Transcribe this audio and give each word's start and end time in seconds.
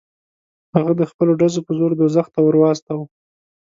هغه 0.75 0.91
د 0.99 1.01
خپلو 1.11 1.31
ډزو 1.39 1.61
په 1.67 1.71
زور 1.79 1.91
دوزخ 1.99 2.25
ته 2.33 2.39
ور 2.43 2.55
واستاوه. 2.59 3.05